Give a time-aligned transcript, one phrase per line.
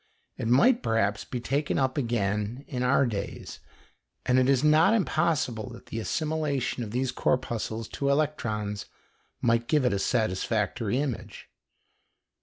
[0.35, 3.59] It might perhaps be taken up again in our days,
[4.25, 8.87] and it is not impossible that the assimilation of these corpuscles to electrons
[9.43, 11.51] might give a satisfactory image.